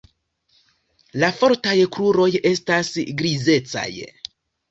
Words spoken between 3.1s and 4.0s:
grizecaj.